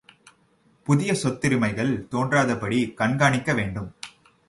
புதிய 0.87 1.13
சொத்துரிமைகள் 1.13 1.93
தோன்றாதபடி 2.11 2.93
கண் 2.93 3.17
காணிக்க 3.17 3.53
வேண்டும். 3.53 3.89